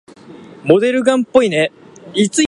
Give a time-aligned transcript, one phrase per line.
[0.63, 1.71] モデルガンっぽいね。